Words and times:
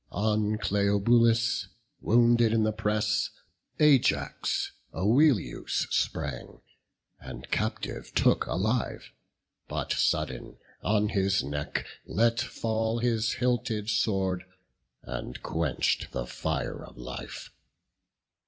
On 0.11 0.57
Cleobulus, 0.57 1.67
wounded 1.99 2.51
in 2.53 2.63
the 2.63 2.71
press, 2.71 3.29
Ajax 3.79 4.71
Oileus 4.95 5.85
sprang, 5.91 6.61
and 7.19 7.51
captive 7.51 8.11
took, 8.15 8.47
Alive; 8.47 9.11
but 9.67 9.91
sudden 9.93 10.57
on 10.81 11.09
his 11.09 11.43
neck 11.43 11.85
let 12.07 12.39
fall 12.41 12.97
His 12.97 13.33
hilted 13.33 13.91
sword, 13.91 14.43
and 15.03 15.43
quench'd 15.43 16.11
the 16.13 16.25
fire 16.25 16.83
of 16.83 16.97
life. 16.97 17.51